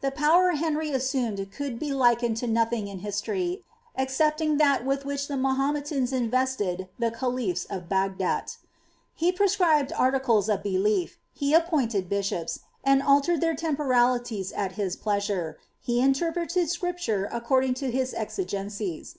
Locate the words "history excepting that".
3.06-4.84